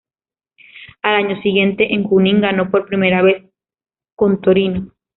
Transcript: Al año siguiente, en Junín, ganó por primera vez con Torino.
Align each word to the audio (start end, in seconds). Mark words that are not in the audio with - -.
Al 1.03 1.13
año 1.13 1.39
siguiente, 1.43 1.93
en 1.93 2.05
Junín, 2.05 2.41
ganó 2.41 2.71
por 2.71 2.87
primera 2.87 3.21
vez 3.21 3.43
con 4.15 4.41
Torino. 4.41 4.91